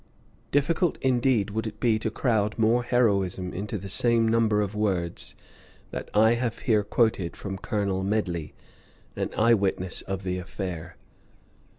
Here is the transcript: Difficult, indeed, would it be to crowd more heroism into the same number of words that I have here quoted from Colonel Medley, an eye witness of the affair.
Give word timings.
Difficult, 0.51 0.97
indeed, 0.99 1.51
would 1.51 1.67
it 1.67 1.79
be 1.79 1.99
to 1.99 2.09
crowd 2.09 2.57
more 2.57 2.81
heroism 2.81 3.53
into 3.53 3.77
the 3.77 3.87
same 3.87 4.27
number 4.27 4.59
of 4.63 4.73
words 4.73 5.35
that 5.91 6.09
I 6.15 6.33
have 6.33 6.57
here 6.57 6.83
quoted 6.83 7.37
from 7.37 7.59
Colonel 7.59 8.01
Medley, 8.03 8.55
an 9.15 9.29
eye 9.37 9.53
witness 9.53 10.01
of 10.01 10.23
the 10.23 10.39
affair. 10.39 10.97